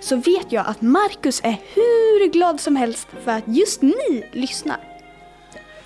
så 0.00 0.16
vet 0.16 0.52
jag 0.52 0.66
att 0.66 0.80
Marcus 0.80 1.40
är 1.44 1.56
hur 1.74 2.32
glad 2.32 2.60
som 2.60 2.76
helst 2.76 3.08
för 3.24 3.30
att 3.30 3.44
just 3.46 3.82
ni 3.82 4.28
lyssnar. 4.32 4.80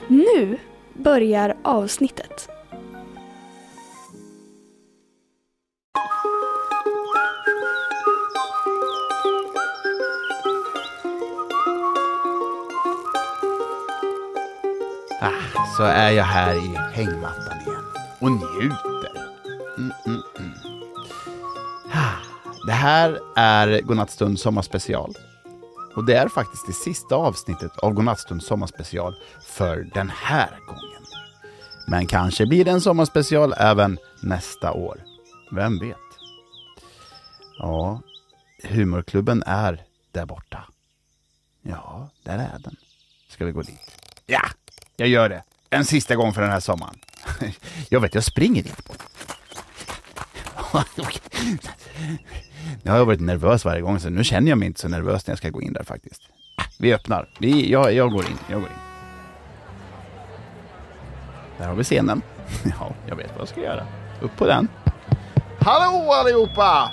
Nu 0.09 0.59
börjar 0.95 1.56
avsnittet. 1.62 2.48
Ah, 15.20 15.66
så 15.77 15.83
är 15.83 16.10
jag 16.10 16.24
här 16.24 16.55
i 16.55 16.77
hängmattan 16.94 17.60
igen 17.66 17.84
och 18.20 18.30
njuter. 18.30 19.12
Mm, 19.78 19.92
mm, 20.06 20.22
här 22.82 23.18
är 23.36 23.80
Godnattstund 23.80 24.41
sommarspecial. 24.41 25.14
Och 25.96 26.04
det 26.04 26.14
är 26.14 26.28
faktiskt 26.28 26.66
det 26.66 26.72
sista 26.72 27.14
avsnittet 27.14 27.78
av 27.78 27.92
Godnattstund 27.92 28.42
sommarspecial 28.42 29.14
för 29.42 29.91
den 29.94 30.11
här 30.16 30.58
gången. 30.66 31.03
Men 31.86 32.06
kanske 32.06 32.47
blir 32.47 32.64
det 32.64 32.70
en 32.70 32.80
sommarspecial 32.80 33.55
även 33.56 33.98
nästa 34.22 34.72
år. 34.72 35.05
Vem 35.50 35.78
vet? 35.78 35.97
Ja, 37.58 38.00
humorklubben 38.64 39.42
är 39.47 39.84
där 40.12 40.27
borta. 40.27 40.64
Ja, 41.62 42.10
där 42.22 42.38
är 42.38 42.58
den. 42.58 42.77
Ska 43.28 43.44
vi 43.44 43.53
gå 43.53 43.62
dit? 43.62 43.91
Ja, 44.27 44.42
jag 44.97 45.08
gör 45.08 45.28
det. 45.28 45.42
En 45.70 45.84
sista 45.84 46.16
gång 46.16 46.34
för 46.34 46.42
den 46.42 46.50
här 46.50 46.60
sommaren. 46.60 46.98
Jag 47.88 48.00
vet, 48.00 48.14
jag 48.14 48.25
springer 48.25 48.62
dit. 48.62 48.88
Jag 52.82 52.92
har 52.92 53.05
varit 53.05 53.20
nervös 53.20 53.64
varje 53.64 53.80
gång, 53.80 54.00
så 54.00 54.10
nu 54.10 54.24
känner 54.24 54.48
jag 54.48 54.58
mig 54.58 54.66
inte 54.66 54.80
så 54.80 54.88
nervös 54.88 55.27
när 55.27 55.32
jag 55.32 55.38
ska 55.38 55.50
gå 55.50 55.62
in 55.62 55.72
där 55.72 55.84
faktiskt. 55.84 56.22
Äh, 56.58 56.64
vi 56.78 56.94
öppnar. 56.94 57.28
Vi, 57.38 57.72
jag, 57.72 57.94
jag 57.94 58.10
går 58.10 58.24
in. 58.24 58.38
Jag 58.50 58.60
går 58.60 58.69
in. 58.69 58.77
Där 61.58 61.66
har 61.66 61.74
vi 61.74 61.84
scenen. 61.84 62.22
Ja, 62.80 62.94
jag 63.06 63.16
vet 63.16 63.30
vad 63.30 63.41
jag 63.41 63.48
ska 63.48 63.60
göra. 63.60 63.86
Upp 64.20 64.36
på 64.36 64.46
den. 64.46 64.69
Hallå 65.60 66.12
allihopa! 66.12 66.91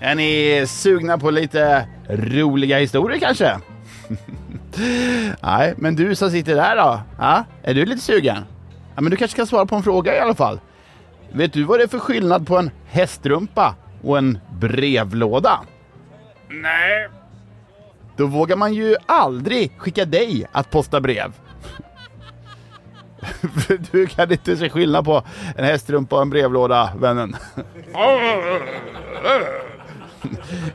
Är 0.00 0.14
ni 0.14 0.64
sugna 0.68 1.18
på 1.18 1.30
lite 1.30 1.88
roliga 2.08 2.78
historier 2.78 3.20
kanske? 3.20 3.58
Nej, 5.42 5.74
men 5.76 5.96
du 5.96 6.14
som 6.14 6.30
sitter 6.30 6.54
där 6.54 6.76
då? 6.76 7.00
Ja, 7.18 7.44
är 7.62 7.74
du 7.74 7.84
lite 7.84 8.00
sugen? 8.02 8.44
Ja, 8.94 9.00
men 9.00 9.10
du 9.10 9.16
kanske 9.16 9.36
kan 9.36 9.46
svara 9.46 9.66
på 9.66 9.74
en 9.76 9.82
fråga 9.82 10.16
i 10.16 10.20
alla 10.20 10.34
fall. 10.34 10.60
Vet 11.32 11.52
du 11.52 11.62
vad 11.64 11.78
det 11.78 11.82
är 11.82 11.88
för 11.88 11.98
skillnad 11.98 12.46
på 12.46 12.58
en 12.58 12.70
hästrumpa 12.86 13.74
och 14.04 14.18
en 14.18 14.38
brevlåda? 14.60 15.60
Nej. 16.48 17.08
Då 18.16 18.26
vågar 18.26 18.56
man 18.56 18.74
ju 18.74 18.96
aldrig 19.06 19.78
skicka 19.78 20.04
dig 20.04 20.46
att 20.52 20.70
posta 20.70 21.00
brev. 21.00 21.32
För 23.66 23.80
du 23.92 24.06
kan 24.06 24.32
inte 24.32 24.56
se 24.56 24.70
skillnad 24.70 25.04
på 25.04 25.22
en 25.56 25.64
hästrumpa 25.64 26.16
och 26.16 26.22
en 26.22 26.30
brevlåda, 26.30 26.92
vännen. 26.98 27.36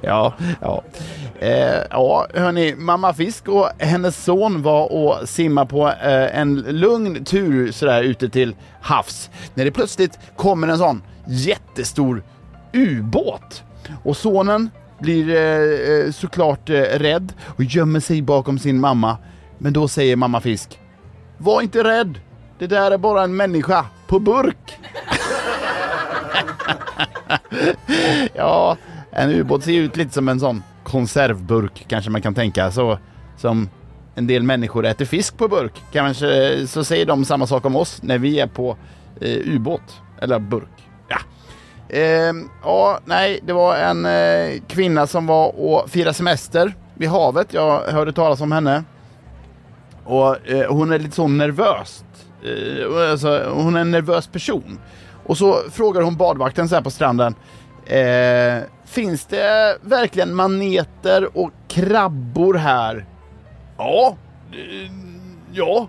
ja, 0.02 0.34
ja. 0.62 0.84
Eh, 1.40 1.84
ja, 1.90 2.28
hörni, 2.34 2.75
mamma 2.75 3.14
Fisk 3.14 3.48
och 3.48 3.70
hennes 3.78 4.24
son 4.24 4.62
var 4.62 4.92
och 4.92 5.30
simma 5.30 5.66
på 5.66 5.88
eh, 5.88 6.40
en 6.40 6.56
lugn 6.56 7.25
tur 7.25 7.72
sådär 7.72 8.04
ute 8.04 8.30
till 8.30 8.56
havs. 8.81 9.30
När 9.54 9.66
det 9.66 9.72
plötsligt 9.72 10.20
kommer 10.36 10.68
en 10.68 10.78
sån 10.78 11.04
jättestor 11.28 12.24
ubåt. 12.74 13.63
Och 14.03 14.18
sonen 14.18 14.69
blir 15.00 15.30
eh, 15.30 16.06
eh, 16.06 16.12
såklart 16.12 16.69
eh, 16.69 16.81
rädd 16.81 17.34
och 17.46 17.63
gömmer 17.63 18.00
sig 18.00 18.22
bakom 18.22 18.59
sin 18.59 18.80
mamma. 18.80 19.18
Men 19.57 19.74
då 19.74 19.88
säger 19.88 20.16
mamma 20.16 20.41
Fisk, 20.41 20.80
var 21.38 21.62
inte 21.62 21.84
rädd, 21.84 22.19
det 22.59 22.68
där 22.68 22.91
är 22.91 22.97
bara 22.97 23.24
en 23.24 23.35
människa 23.35 23.85
på 24.07 24.19
burk. 24.19 24.80
ja, 28.34 28.78
en 29.12 29.30
ubåt 29.30 29.63
ser 29.63 29.72
ut 29.72 29.97
lite 29.97 30.13
som 30.13 30.30
en 30.30 30.40
sån 30.40 30.63
konservburk 30.84 31.86
kanske 31.88 32.12
man 32.12 32.22
kan 32.22 32.34
tänka. 32.34 32.72
Så 32.72 33.00
som 33.38 33.69
en 34.16 34.28
del 34.28 34.44
människor 34.44 34.86
äter 34.86 35.06
fisk 35.06 35.38
på 35.38 35.47
burk. 35.47 35.81
Kanske 35.91 36.53
eh, 36.53 36.66
så 36.66 36.84
säger 36.84 37.06
de 37.06 37.25
samma 37.25 37.47
sak 37.47 37.66
om 37.66 37.75
oss 37.75 38.01
när 38.03 38.18
vi 38.18 38.40
är 38.40 38.47
på 38.47 38.78
eh, 39.22 39.56
ubåt 39.56 40.01
eller 40.22 40.40
burk. 40.40 40.89
Ja. 41.90 41.98
Eh, 41.98 42.34
ja, 42.64 43.00
nej, 43.06 43.40
det 43.44 43.54
var 43.54 43.76
en 43.76 44.06
eh, 44.06 44.62
kvinna 44.68 45.08
som 45.08 45.28
var 45.28 45.60
och 45.60 45.90
firade 45.90 46.14
semester 46.14 46.74
vid 46.94 47.10
havet. 47.10 47.54
Jag 47.54 47.82
hörde 47.82 48.14
talas 48.14 48.42
om 48.42 48.52
henne. 48.52 48.84
Och 50.04 50.50
eh, 50.50 50.72
hon 50.72 50.92
är 50.92 51.00
lite 51.00 51.16
så 51.16 51.28
nervöst. 51.28 52.06
Eh, 52.44 53.12
alltså, 53.12 53.50
hon 53.54 53.76
är 53.76 53.82
en 53.82 53.92
nervös 53.92 54.28
person. 54.28 54.80
Och 55.26 55.38
så 55.38 55.60
frågar 55.72 56.02
hon 56.02 56.16
badvakten 56.16 56.70
så 56.70 56.76
här 56.76 56.82
på 56.82 56.92
stranden. 56.92 57.36
Eh, 57.86 58.64
finns 58.86 59.26
det 59.26 59.78
verkligen 59.82 60.36
maneter 60.36 61.38
och 61.38 61.52
krabbor 61.68 62.54
här? 62.54 63.06
Ja, 63.78 64.16
eh, 64.52 64.92
ja, 65.52 65.88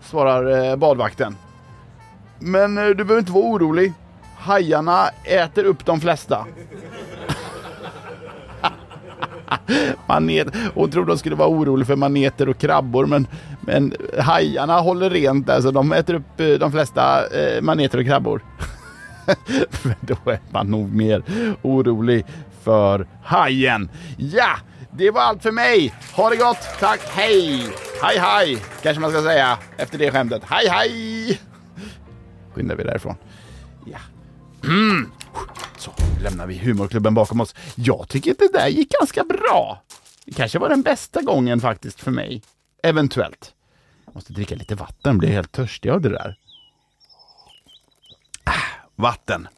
svarar 0.00 0.70
eh, 0.70 0.76
badvakten. 0.76 1.36
Men 2.38 2.78
eh, 2.78 2.84
du 2.84 2.94
behöver 2.94 3.18
inte 3.18 3.32
vara 3.32 3.44
orolig. 3.44 3.92
Hajarna 4.44 5.08
äter 5.24 5.64
upp 5.64 5.84
de 5.84 6.00
flesta. 6.00 6.46
Manet. 10.06 10.48
Hon 10.74 10.90
trodde 10.90 11.10
hon 11.10 11.18
skulle 11.18 11.36
vara 11.36 11.48
orolig 11.48 11.86
för 11.86 11.96
maneter 11.96 12.48
och 12.48 12.58
krabbor 12.58 13.06
men, 13.06 13.26
men 13.60 13.94
hajarna 14.18 14.80
håller 14.80 15.10
rent 15.10 15.46
där 15.46 15.60
så 15.60 15.70
de 15.70 15.92
äter 15.92 16.14
upp 16.14 16.40
eh, 16.40 16.46
de 16.46 16.72
flesta 16.72 17.26
eh, 17.26 17.62
maneter 17.62 17.98
och 17.98 18.04
krabbor. 18.04 18.42
då 20.00 20.30
är 20.30 20.40
man 20.50 20.66
nog 20.66 20.94
mer 20.94 21.22
orolig 21.62 22.26
för 22.62 23.06
hajen. 23.24 23.90
Ja, 24.16 24.50
det 24.90 25.10
var 25.10 25.20
allt 25.20 25.42
för 25.42 25.52
mig. 25.52 25.94
Ha 26.16 26.30
det 26.30 26.36
gott. 26.36 26.68
Tack. 26.80 27.00
Hej. 27.00 27.66
Hej, 28.02 28.18
hej. 28.18 28.58
Kanske 28.82 29.00
man 29.00 29.10
ska 29.10 29.22
säga 29.22 29.58
efter 29.76 29.98
det 29.98 30.10
skämtet. 30.10 30.42
Hej, 30.48 30.68
hej. 30.68 31.40
Skyndar 32.54 32.76
vi 32.76 32.84
därifrån. 32.84 33.16
Ja. 33.86 33.98
Mm. 34.64 35.12
Så 35.78 35.92
lämnar 36.22 36.46
vi 36.46 36.58
humorklubben 36.58 37.14
bakom 37.14 37.40
oss. 37.40 37.54
Jag 37.74 38.08
tycker 38.08 38.30
att 38.30 38.38
det 38.38 38.52
där 38.52 38.68
gick 38.68 38.90
ganska 39.00 39.24
bra. 39.24 39.82
Det 40.24 40.32
kanske 40.32 40.58
var 40.58 40.68
den 40.68 40.82
bästa 40.82 41.22
gången 41.22 41.60
faktiskt 41.60 42.00
för 42.00 42.10
mig. 42.10 42.42
Eventuellt. 42.82 43.54
Jag 44.04 44.14
måste 44.14 44.32
dricka 44.32 44.54
lite 44.54 44.74
vatten, 44.74 45.18
blir 45.18 45.28
helt 45.28 45.52
törstig 45.52 45.90
av 45.90 46.00
det 46.00 46.08
där. 46.08 46.38
Ah, 48.44 48.52
vatten. 48.94 49.48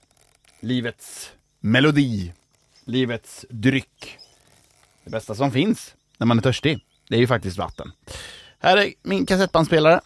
Livets 0.60 1.32
melodi. 1.60 2.32
Livets 2.84 3.46
dryck. 3.50 4.18
Det 5.04 5.10
bästa 5.10 5.34
som 5.34 5.52
finns 5.52 5.94
när 6.18 6.26
man 6.26 6.38
är 6.38 6.42
törstig, 6.42 6.84
det 7.08 7.14
är 7.14 7.20
ju 7.20 7.26
faktiskt 7.26 7.58
vatten. 7.58 7.92
Här 8.58 8.76
är 8.76 8.92
min 9.02 9.26
kassettbandspelare. 9.26 10.00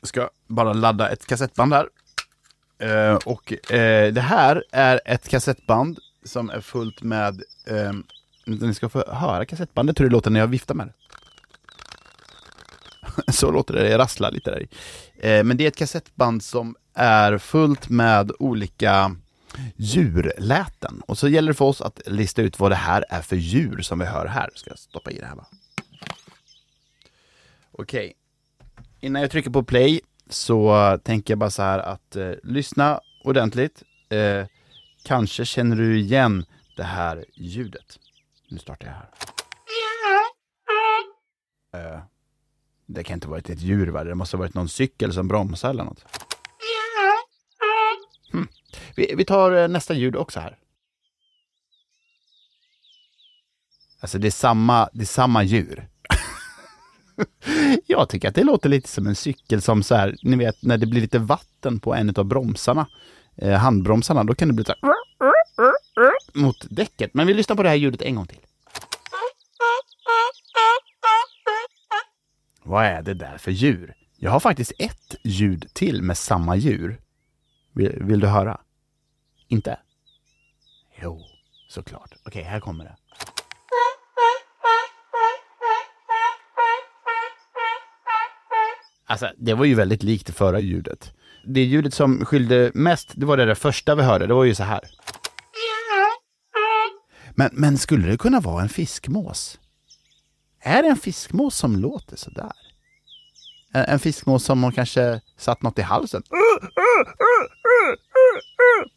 Jag 0.00 0.08
ska 0.08 0.30
bara 0.46 0.72
ladda 0.72 1.10
ett 1.10 1.26
kassettband 1.26 1.74
här. 1.74 1.88
Uh, 2.82 3.14
och 3.14 3.52
uh, 3.52 4.12
det 4.12 4.20
här 4.20 4.64
är 4.72 5.00
ett 5.04 5.28
kassettband 5.28 5.98
som 6.24 6.50
är 6.50 6.60
fullt 6.60 7.02
med... 7.02 7.42
Uh, 7.70 7.92
ni 8.44 8.74
ska 8.74 8.88
få 8.88 9.04
höra 9.12 9.44
kassettbandet 9.44 10.00
hur 10.00 10.04
det 10.04 10.12
låter 10.12 10.30
när 10.30 10.40
jag 10.40 10.46
viftar 10.46 10.74
med 10.74 10.86
det. 10.86 10.92
Så 13.32 13.50
låter 13.50 13.74
det, 13.74 13.82
det 13.82 13.98
rasslar 13.98 14.30
lite 14.30 14.50
där 14.50 14.62
i. 14.62 14.68
men 15.44 15.56
det 15.56 15.64
är 15.64 15.68
ett 15.68 15.76
kassettband 15.76 16.42
som 16.42 16.76
är 16.94 17.38
fullt 17.38 17.88
med 17.88 18.32
olika 18.38 19.16
djurläten. 19.76 21.02
Och 21.06 21.18
så 21.18 21.28
gäller 21.28 21.48
det 21.48 21.54
för 21.54 21.64
oss 21.64 21.80
att 21.80 22.00
lista 22.06 22.42
ut 22.42 22.58
vad 22.58 22.70
det 22.70 22.76
här 22.76 23.04
är 23.08 23.20
för 23.20 23.36
djur 23.36 23.82
som 23.82 23.98
vi 23.98 24.04
hör 24.04 24.26
här. 24.26 24.50
Ska 24.54 24.70
jag 24.70 24.78
stoppa 24.78 25.10
i 25.10 25.18
det 25.18 25.26
här 25.26 25.36
va? 25.36 25.46
Okej. 27.72 28.06
Okay. 28.06 28.12
Innan 29.00 29.22
jag 29.22 29.30
trycker 29.30 29.50
på 29.50 29.62
play 29.62 30.00
så 30.30 30.98
tänker 31.04 31.32
jag 31.32 31.38
bara 31.38 31.50
så 31.50 31.62
här 31.62 31.78
att 31.78 32.16
eh, 32.16 32.32
lyssna 32.42 33.00
ordentligt. 33.24 33.82
Eh, 34.08 34.46
kanske 35.02 35.44
känner 35.44 35.76
du 35.76 35.98
igen 35.98 36.44
det 36.76 36.82
här 36.82 37.24
ljudet. 37.34 37.98
Nu 38.48 38.58
startar 38.58 38.86
jag 38.86 38.94
här. 38.94 39.10
Eh, 41.94 42.00
det 42.86 43.04
kan 43.04 43.14
inte 43.14 43.26
ha 43.26 43.30
varit 43.30 43.50
ett 43.50 43.60
djur, 43.60 43.88
va? 43.88 44.04
Det 44.04 44.14
måste 44.14 44.36
ha 44.36 44.38
varit 44.38 44.54
någon 44.54 44.68
cykel 44.68 45.12
som 45.12 45.28
bromsar 45.28 45.70
eller 45.70 45.84
något. 45.84 46.04
Hm. 48.32 48.48
Vi, 48.96 49.14
vi 49.16 49.24
tar 49.24 49.52
eh, 49.52 49.68
nästa 49.68 49.94
ljud 49.94 50.16
också 50.16 50.40
här. 50.40 50.58
Alltså 54.00 54.18
det 54.18 54.26
är 54.26 54.30
samma, 54.30 54.88
det 54.92 55.02
är 55.02 55.06
samma 55.06 55.42
djur. 55.42 55.88
Jag 57.90 58.08
tycker 58.08 58.28
att 58.28 58.34
det 58.34 58.44
låter 58.44 58.68
lite 58.68 58.88
som 58.88 59.06
en 59.06 59.14
cykel 59.14 59.62
som 59.62 59.82
så 59.82 59.94
här, 59.94 60.16
ni 60.22 60.36
vet 60.36 60.62
när 60.62 60.78
det 60.78 60.86
blir 60.86 61.00
lite 61.00 61.18
vatten 61.18 61.80
på 61.80 61.94
en 61.94 62.14
av 62.16 62.24
bromsarna, 62.24 62.86
eh, 63.36 63.52
handbromsarna, 63.52 64.24
då 64.24 64.34
kan 64.34 64.48
det 64.48 64.54
bli 64.54 64.64
så 64.64 64.72
här 64.82 64.92
mot 66.34 66.66
däcket. 66.70 67.14
Men 67.14 67.26
vi 67.26 67.34
lyssnar 67.34 67.56
på 67.56 67.62
det 67.62 67.68
här 67.68 67.76
ljudet 67.76 68.02
en 68.02 68.14
gång 68.14 68.26
till. 68.26 68.40
Vad 72.62 72.84
är 72.84 73.02
det 73.02 73.14
där 73.14 73.38
för 73.38 73.50
djur? 73.50 73.94
Jag 74.16 74.30
har 74.30 74.40
faktiskt 74.40 74.72
ett 74.78 75.14
ljud 75.24 75.66
till 75.72 76.02
med 76.02 76.18
samma 76.18 76.56
djur. 76.56 77.00
Vill, 77.72 77.98
vill 78.00 78.20
du 78.20 78.26
höra? 78.26 78.60
Inte? 79.48 79.78
Jo, 81.02 81.24
såklart. 81.68 82.14
Okej, 82.24 82.42
här 82.42 82.60
kommer 82.60 82.84
det. 82.84 82.96
Alltså, 89.08 89.30
det 89.36 89.54
var 89.54 89.64
ju 89.64 89.74
väldigt 89.74 90.02
likt 90.02 90.26
det 90.26 90.32
förra 90.32 90.60
ljudet. 90.60 91.12
Det 91.44 91.64
ljudet 91.64 91.94
som 91.94 92.24
skilde 92.24 92.70
mest, 92.74 93.12
det 93.14 93.26
var 93.26 93.36
det 93.36 93.44
där 93.44 93.54
första 93.54 93.94
vi 93.94 94.02
hörde. 94.02 94.26
Det 94.26 94.34
var 94.34 94.44
ju 94.44 94.54
så 94.54 94.62
här. 94.62 94.80
Men, 97.34 97.50
men 97.52 97.78
skulle 97.78 98.08
det 98.08 98.16
kunna 98.18 98.40
vara 98.40 98.62
en 98.62 98.68
fiskmås? 98.68 99.58
Är 100.60 100.82
det 100.82 100.88
en 100.88 100.96
fiskmås 100.96 101.56
som 101.56 101.76
låter 101.76 102.16
så 102.16 102.30
där? 102.30 102.52
En, 103.72 103.84
en 103.84 103.98
fiskmås 103.98 104.44
som 104.44 104.62
har 104.64 104.70
kanske 104.72 105.20
satt 105.36 105.62
något 105.62 105.78
i 105.78 105.82
halsen? 105.82 106.22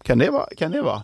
Kan 0.04 0.18
det 0.18 0.30
vara? 0.30 0.48
Kan 0.58 0.72
det 0.72 0.82
vara? 0.82 1.04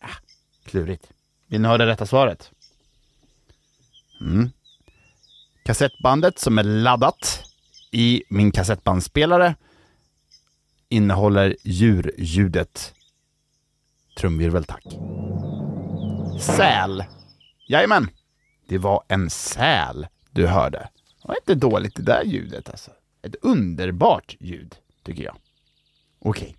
Ah, 0.00 0.16
klurigt. 0.64 1.08
Vill 1.46 1.60
ni 1.60 1.68
ha 1.68 1.78
det 1.78 1.86
rätta 1.86 2.06
svaret? 2.06 2.50
Mm. 4.20 4.50
Kassettbandet 5.64 6.38
som 6.38 6.58
är 6.58 6.62
laddat 6.62 7.44
i 7.92 8.22
min 8.28 8.52
kassettbandspelare 8.52 9.54
innehåller 10.88 11.56
djurljudet. 11.62 12.94
Trumvirvel 14.16 14.64
tack. 14.64 14.84
Säl. 16.40 17.04
Jajamän. 17.68 18.08
Det 18.68 18.78
var 18.78 19.02
en 19.08 19.30
säl 19.30 20.06
du 20.30 20.46
hörde. 20.46 20.88
Det 21.22 21.28
var 21.28 21.36
inte 21.36 21.54
dåligt 21.54 21.96
det 21.96 22.02
där 22.02 22.22
ljudet 22.24 22.70
alltså. 22.70 22.90
Ett 23.22 23.34
underbart 23.42 24.36
ljud, 24.40 24.76
tycker 25.02 25.24
jag. 25.24 25.36
Okej, 26.18 26.56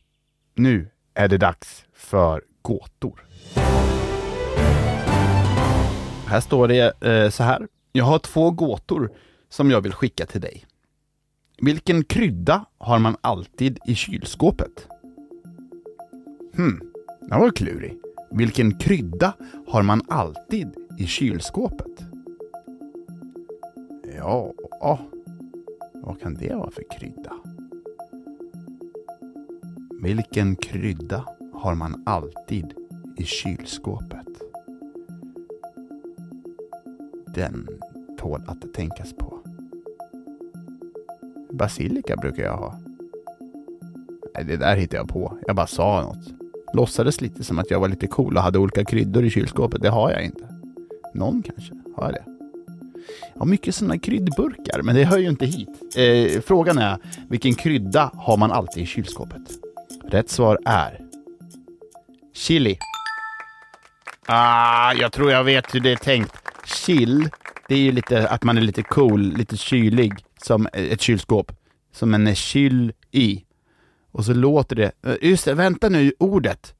nu 0.55 0.89
är 1.13 1.27
det 1.27 1.37
dags 1.37 1.85
för 1.93 2.43
gåtor. 2.61 3.25
Här 6.27 6.39
står 6.39 6.67
det 6.67 7.03
eh, 7.03 7.29
så 7.29 7.43
här. 7.43 7.67
Jag 7.97 8.05
har 8.05 8.19
två 8.19 8.51
gåtor 8.51 9.11
som 9.49 9.71
jag 9.71 9.81
vill 9.81 9.93
skicka 9.93 10.25
till 10.25 10.41
dig. 10.41 10.65
Vilken 11.57 12.03
krydda 12.03 12.65
har 12.77 12.99
man 12.99 13.17
alltid 13.21 13.79
i 13.87 13.95
kylskåpet? 13.95 14.87
Hmm, 16.55 16.91
den 17.21 17.39
var 17.39 17.51
klurig. 17.51 17.97
Vilken 18.31 18.77
krydda 18.77 19.33
har 19.67 19.83
man 19.83 20.01
alltid 20.07 20.67
i 20.99 21.07
kylskåpet? 21.07 22.05
Ja, 24.17 24.53
vad 25.93 26.21
kan 26.21 26.33
det 26.33 26.55
vara 26.55 26.71
för 26.71 26.83
krydda? 26.99 27.33
Vilken 30.01 30.55
krydda 30.55 31.25
har 31.53 31.75
man 31.75 32.03
alltid 32.05 32.73
i 33.17 33.23
kylskåpet? 33.23 34.24
Den 37.35 37.67
tål 38.19 38.41
att 38.47 38.73
tänkas 38.73 39.13
på. 39.13 39.39
Basilika 41.51 42.15
brukar 42.15 42.43
jag 42.43 42.57
ha. 42.57 42.79
Nej, 44.35 44.43
det 44.43 44.57
där 44.57 44.75
hittade 44.75 44.97
jag 44.97 45.07
på. 45.07 45.37
Jag 45.47 45.55
bara 45.55 45.67
sa 45.67 46.01
något. 46.01 46.33
Låtsades 46.73 47.21
lite 47.21 47.43
som 47.43 47.59
att 47.59 47.71
jag 47.71 47.79
var 47.79 47.87
lite 47.87 48.07
cool 48.07 48.37
och 48.37 48.43
hade 48.43 48.59
olika 48.59 48.85
kryddor 48.85 49.25
i 49.25 49.29
kylskåpet. 49.29 49.81
Det 49.81 49.89
har 49.89 50.11
jag 50.11 50.23
inte. 50.23 50.47
Någon 51.13 51.43
kanske 51.43 51.73
har 51.97 52.11
det. 52.11 52.23
Jag 53.33 53.39
har 53.39 53.45
mycket 53.45 53.75
sådana 53.75 53.97
kryddburkar, 53.97 54.81
men 54.81 54.95
det 54.95 55.03
hör 55.03 55.17
ju 55.17 55.29
inte 55.29 55.45
hit. 55.45 55.95
Eh, 55.95 56.41
frågan 56.41 56.77
är, 56.77 56.97
vilken 57.27 57.53
krydda 57.53 58.11
har 58.13 58.37
man 58.37 58.51
alltid 58.51 58.83
i 58.83 58.85
kylskåpet? 58.85 59.41
Rätt 60.03 60.29
svar 60.29 60.59
är 60.65 61.01
chili. 62.33 62.77
Ah, 64.25 64.93
jag 64.93 65.11
tror 65.11 65.31
jag 65.31 65.43
vet 65.43 65.75
hur 65.75 65.79
det 65.79 65.91
är 65.91 65.95
tänkt. 65.95 66.44
Chill, 66.75 67.29
det 67.67 67.75
är 67.75 67.79
ju 67.79 67.91
lite 67.91 68.29
att 68.29 68.43
man 68.43 68.57
är 68.57 68.61
lite 68.61 68.83
cool, 68.83 69.21
lite 69.21 69.57
kylig, 69.57 70.13
som 70.43 70.67
ett 70.73 71.01
kylskåp. 71.01 71.51
Som 71.91 72.13
en 72.13 72.27
är 72.27 72.33
kyl 72.33 72.93
i. 73.11 73.43
Och 74.11 74.25
så 74.25 74.33
låter 74.33 74.75
det, 74.75 74.91
eh, 75.05 75.15
just 75.21 75.45
det, 75.45 75.53
vänta 75.53 75.89
nu, 75.89 76.13
ordet. 76.19 76.75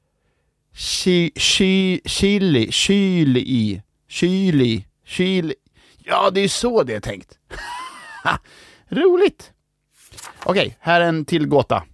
Chi, 0.74 1.30
chi, 1.34 2.00
chili, 2.04 2.72
kyl 2.72 3.36
i, 3.36 3.82
kyl 4.08 4.62
i, 4.62 4.86
kyl 5.04 5.52
Ja, 5.98 6.30
det 6.30 6.40
är 6.40 6.48
så 6.48 6.82
det 6.82 6.94
är 6.94 7.00
tänkt. 7.00 7.38
Roligt! 8.88 9.52
Okej, 10.44 10.66
okay, 10.66 10.74
här 10.80 11.00
är 11.00 11.08
en 11.08 11.24
till 11.24 11.46
gåta. 11.46 11.84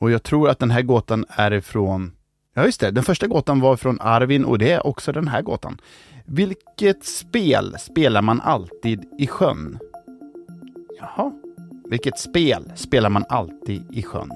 Och 0.00 0.10
jag 0.10 0.22
tror 0.22 0.48
att 0.48 0.58
den 0.58 0.70
här 0.70 0.82
gåtan 0.82 1.24
är 1.28 1.52
ifrån... 1.52 2.12
Ja, 2.54 2.64
just 2.64 2.80
det. 2.80 2.90
Den 2.90 3.04
första 3.04 3.26
gåtan 3.26 3.60
var 3.60 3.76
från 3.76 4.00
Arvin 4.00 4.44
och 4.44 4.58
det 4.58 4.70
är 4.70 4.86
också 4.86 5.12
den 5.12 5.28
här 5.28 5.42
gåtan. 5.42 5.80
Vilket 6.24 7.04
spel 7.04 7.76
spelar 7.78 8.22
man 8.22 8.40
alltid 8.40 9.04
i 9.18 9.26
sjön? 9.26 9.78
Jaha. 10.98 11.32
Vilket 11.90 12.18
spel 12.18 12.72
spelar 12.76 13.08
man 13.08 13.24
alltid 13.28 13.84
i 13.90 14.02
sjön? 14.02 14.30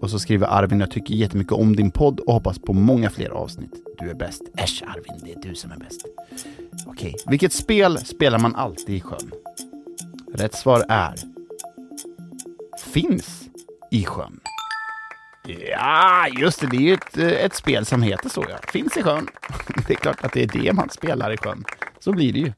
Och 0.00 0.10
så 0.10 0.18
skriver 0.18 0.46
Arvin, 0.46 0.80
jag 0.80 0.90
tycker 0.90 1.14
jättemycket 1.14 1.52
om 1.52 1.76
din 1.76 1.90
podd 1.90 2.20
och 2.20 2.34
hoppas 2.34 2.58
på 2.58 2.72
många 2.72 3.10
fler 3.10 3.30
avsnitt. 3.30 3.72
Du 3.98 4.10
är 4.10 4.14
bäst. 4.14 4.42
Äsch 4.56 4.84
Arvin, 4.86 5.20
det 5.24 5.32
är 5.32 5.48
du 5.48 5.54
som 5.54 5.70
är 5.70 5.76
bäst. 5.76 6.06
Okej, 6.86 7.14
vilket 7.26 7.52
spel 7.52 7.98
spelar 7.98 8.38
man 8.38 8.54
alltid 8.54 8.96
i 8.96 9.00
sjön? 9.00 9.30
Rätt 10.34 10.54
svar 10.54 10.84
är 10.88 11.14
Finns 12.84 13.48
i 13.90 14.04
sjön. 14.04 14.40
Ja, 15.48 16.26
just 16.28 16.60
det. 16.60 16.66
Det 16.66 16.76
är 16.76 16.80
ju 16.80 16.94
ett, 16.94 17.18
eh, 17.18 17.44
ett 17.44 17.54
spel 17.54 17.86
som 17.86 18.02
heter 18.02 18.28
så. 18.28 18.44
Ja. 18.48 18.58
Finns 18.72 18.96
i 18.96 19.02
sjön. 19.02 19.28
Det 19.86 19.92
är 19.92 19.96
klart 19.96 20.24
att 20.24 20.32
det 20.32 20.42
är 20.42 20.62
det 20.62 20.72
man 20.72 20.90
spelar 20.90 21.32
i 21.32 21.36
sjön. 21.36 21.64
Så 21.98 22.12
blir 22.12 22.32
det 22.32 22.38
ju. 22.38 22.52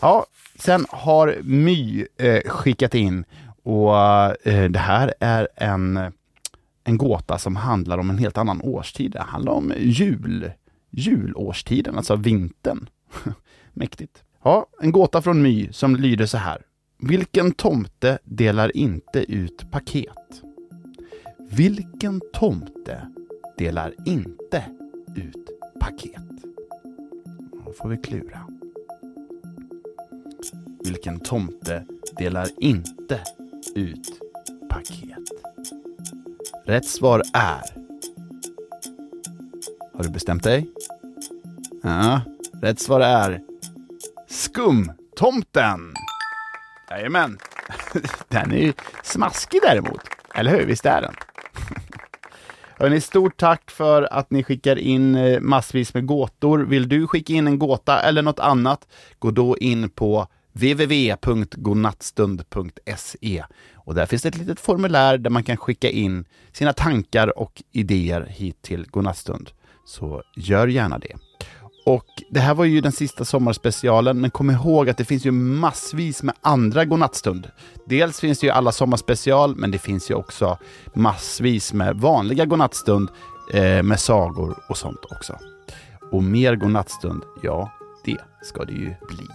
Ja, 0.00 0.26
sen 0.58 0.86
har 0.88 1.36
My 1.42 2.06
eh, 2.16 2.50
skickat 2.50 2.94
in 2.94 3.24
och 3.62 3.96
eh, 4.46 4.70
det 4.70 4.78
här 4.78 5.14
är 5.20 5.48
en, 5.56 6.12
en 6.84 6.98
gåta 6.98 7.38
som 7.38 7.56
handlar 7.56 7.98
om 7.98 8.10
en 8.10 8.18
helt 8.18 8.38
annan 8.38 8.60
årstid. 8.62 9.10
Det 9.10 9.20
handlar 9.20 9.52
om 9.52 9.72
jul, 9.78 10.52
julårstiden, 10.90 11.96
alltså 11.96 12.16
vintern. 12.16 12.88
Mäktigt. 13.72 14.22
Ja, 14.44 14.66
en 14.80 14.92
gåta 14.92 15.22
från 15.22 15.42
My 15.42 15.72
som 15.72 15.96
lyder 15.96 16.26
så 16.26 16.38
här. 16.38 16.62
Vilken 16.98 17.52
tomte 17.52 18.18
delar 18.24 18.76
inte 18.76 19.32
ut 19.32 19.70
paket? 19.70 20.17
Vilken 21.50 22.20
tomte 22.32 23.08
delar 23.56 23.94
inte 24.06 24.64
ut 25.16 25.48
paket? 25.80 26.22
Då 27.64 27.72
får 27.72 27.88
vi 27.88 27.96
klura. 27.96 28.48
Vilken 30.84 31.20
tomte 31.20 31.84
delar 32.18 32.48
inte 32.58 33.20
ut 33.74 34.20
paket? 34.68 35.28
Rätt 36.64 36.86
svar 36.86 37.22
är... 37.32 37.62
Har 39.94 40.04
du 40.04 40.10
bestämt 40.10 40.42
dig? 40.42 40.68
Ja, 41.82 42.20
rätt 42.62 42.80
svar 42.80 43.00
är 43.00 43.42
Skumtomten. 44.26 45.94
Jajamän. 46.90 47.38
Den 48.28 48.52
är 48.52 48.58
ju 48.58 48.72
smaskig 49.02 49.60
däremot. 49.62 50.00
Eller 50.34 50.50
hur? 50.50 50.66
Visst 50.66 50.86
är 50.86 51.02
den? 51.02 51.14
Hörrni, 52.80 53.00
stort 53.00 53.36
tack 53.36 53.70
för 53.70 54.12
att 54.12 54.30
ni 54.30 54.42
skickar 54.42 54.78
in 54.78 55.14
eh, 55.14 55.40
massvis 55.40 55.94
med 55.94 56.06
gåtor. 56.06 56.58
Vill 56.58 56.88
du 56.88 57.06
skicka 57.06 57.32
in 57.32 57.46
en 57.46 57.58
gåta 57.58 58.00
eller 58.00 58.22
något 58.22 58.38
annat, 58.38 58.88
gå 59.18 59.30
då 59.30 59.58
in 59.58 59.90
på 59.90 60.26
www.godnattstund.se 60.52 63.44
och 63.74 63.94
där 63.94 64.06
finns 64.06 64.22
det 64.22 64.28
ett 64.28 64.38
litet 64.38 64.60
formulär 64.60 65.18
där 65.18 65.30
man 65.30 65.44
kan 65.44 65.56
skicka 65.56 65.90
in 65.90 66.24
sina 66.52 66.72
tankar 66.72 67.38
och 67.38 67.62
idéer 67.72 68.26
hit 68.30 68.62
till 68.62 68.86
Godnattstund. 68.90 69.50
Så 69.86 70.22
gör 70.36 70.66
gärna 70.66 70.98
det. 70.98 71.16
Och 71.88 72.22
det 72.30 72.40
här 72.40 72.54
var 72.54 72.64
ju 72.64 72.80
den 72.80 72.92
sista 72.92 73.24
sommarspecialen, 73.24 74.20
men 74.20 74.30
kom 74.30 74.50
ihåg 74.50 74.90
att 74.90 74.96
det 74.96 75.04
finns 75.04 75.26
ju 75.26 75.30
massvis 75.30 76.22
med 76.22 76.34
andra 76.40 76.84
godnattstund. 76.84 77.50
Dels 77.86 78.20
finns 78.20 78.38
det 78.38 78.46
ju 78.46 78.52
alla 78.52 78.72
sommarspecial, 78.72 79.56
men 79.56 79.70
det 79.70 79.78
finns 79.78 80.10
ju 80.10 80.14
också 80.14 80.58
massvis 80.94 81.72
med 81.72 81.96
vanliga 81.96 82.44
godnattstund 82.44 83.08
eh, 83.52 83.82
med 83.82 84.00
sagor 84.00 84.64
och 84.68 84.76
sånt 84.76 85.04
också. 85.10 85.38
Och 86.12 86.22
mer 86.22 86.56
godnattstund, 86.56 87.22
ja, 87.42 87.70
det 88.04 88.18
ska 88.42 88.64
det 88.64 88.72
ju 88.72 88.94
bli, 89.08 89.26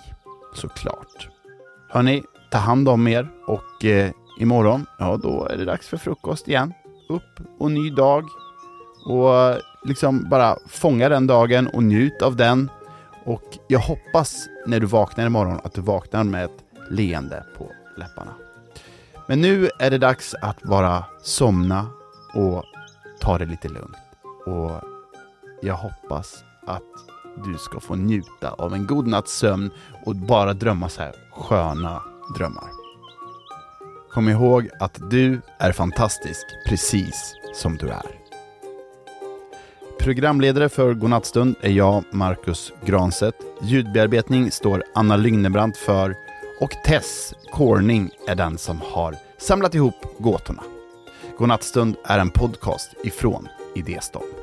såklart. 0.55 1.29
Hörni, 1.89 2.23
ta 2.51 2.57
hand 2.57 2.89
om 2.89 3.07
er 3.07 3.29
och 3.47 3.85
eh, 3.85 4.11
imorgon, 4.39 4.85
ja 4.99 5.17
då 5.17 5.47
är 5.47 5.57
det 5.57 5.65
dags 5.65 5.87
för 5.87 5.97
frukost 5.97 6.47
igen. 6.47 6.73
Upp 7.09 7.39
och 7.59 7.71
ny 7.71 7.89
dag. 7.89 8.23
Och 9.05 9.61
liksom 9.83 10.29
bara 10.29 10.57
fånga 10.67 11.09
den 11.09 11.27
dagen 11.27 11.67
och 11.67 11.83
njut 11.83 12.21
av 12.21 12.35
den. 12.35 12.69
Och 13.25 13.57
jag 13.67 13.79
hoppas 13.79 14.47
när 14.67 14.79
du 14.79 14.85
vaknar 14.85 15.25
imorgon 15.25 15.59
att 15.63 15.73
du 15.73 15.81
vaknar 15.81 16.23
med 16.23 16.45
ett 16.45 16.63
leende 16.89 17.45
på 17.57 17.71
läpparna. 17.97 18.33
Men 19.27 19.41
nu 19.41 19.69
är 19.79 19.91
det 19.91 19.97
dags 19.97 20.35
att 20.41 20.61
bara 20.61 21.05
somna 21.21 21.87
och 22.33 22.63
ta 23.19 23.37
det 23.37 23.45
lite 23.45 23.69
lugnt. 23.69 23.97
Och 24.45 24.71
jag 25.61 25.75
hoppas 25.75 26.43
att 26.67 26.83
du 27.45 27.57
ska 27.57 27.79
få 27.79 27.95
njuta 27.95 28.49
av 28.49 28.73
en 28.73 28.87
god 28.87 29.07
natts 29.07 29.37
sömn 29.37 29.71
och 30.05 30.15
bara 30.15 30.53
drömma 30.53 30.89
så 30.89 31.01
här 31.01 31.13
sköna 31.31 32.01
drömmar. 32.37 32.69
Kom 34.11 34.29
ihåg 34.29 34.69
att 34.79 34.99
du 35.09 35.41
är 35.59 35.71
fantastisk 35.71 36.45
precis 36.67 37.35
som 37.53 37.77
du 37.77 37.89
är. 37.89 38.22
Programledare 40.03 40.69
för 40.69 40.93
Godnattstund 40.93 41.55
är 41.61 41.71
jag, 41.71 42.03
Marcus 42.11 42.73
Granset. 42.85 43.35
Ljudbearbetning 43.61 44.51
står 44.51 44.83
Anna 44.95 45.17
Lygnebrant 45.17 45.77
för 45.77 46.15
och 46.59 46.71
Tess 46.85 47.33
Corning 47.51 48.09
är 48.27 48.35
den 48.35 48.57
som 48.57 48.81
har 48.81 49.15
samlat 49.37 49.75
ihop 49.75 49.95
gåtorna. 50.17 50.63
Godnattstund 51.37 51.95
är 52.05 52.19
en 52.19 52.29
podcast 52.29 52.93
ifrån 53.03 53.47
Idéstorm. 53.75 54.42